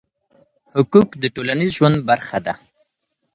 [0.73, 2.53] حقوق د ټولنيز ژوند برخه ده؟